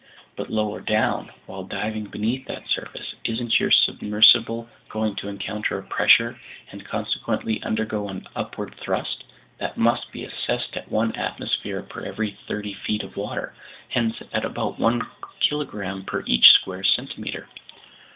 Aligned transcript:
But 0.35 0.49
lower 0.49 0.79
down, 0.81 1.29
while 1.45 1.61
diving 1.63 2.05
beneath 2.05 2.47
that 2.47 2.67
surface, 2.67 3.13
isn't 3.23 3.59
your 3.59 3.69
submersible 3.69 4.67
going 4.89 5.13
to 5.17 5.27
encounter 5.27 5.77
a 5.77 5.83
pressure, 5.83 6.39
and 6.71 6.83
consequently 6.83 7.61
undergo 7.61 8.07
an 8.07 8.25
upward 8.35 8.73
thrust, 8.79 9.23
that 9.59 9.77
must 9.77 10.11
be 10.11 10.23
assessed 10.23 10.75
at 10.75 10.89
one 10.91 11.11
atmosphere 11.11 11.83
per 11.83 12.01
every 12.03 12.31
thirty 12.31 12.73
feet 12.73 13.03
of 13.03 13.15
water, 13.15 13.53
hence 13.89 14.23
at 14.33 14.43
about 14.43 14.79
one 14.79 15.03
kilogram 15.39 16.03
per 16.03 16.23
each 16.25 16.49
square 16.53 16.83
centimeter?" 16.83 17.47